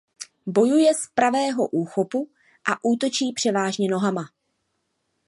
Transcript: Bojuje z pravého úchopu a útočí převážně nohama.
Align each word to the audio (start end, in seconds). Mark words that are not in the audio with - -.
Bojuje 0.47 0.93
z 0.93 1.01
pravého 1.13 1.67
úchopu 1.69 2.29
a 2.71 2.83
útočí 2.83 3.33
převážně 3.33 3.89
nohama. 3.91 4.29